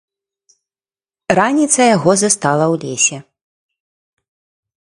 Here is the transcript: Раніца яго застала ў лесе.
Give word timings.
Раніца 1.39 1.81
яго 1.95 2.11
застала 2.23 2.65
ў 2.73 2.83
лесе. 2.87 3.17